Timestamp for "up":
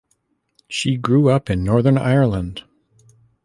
1.29-1.47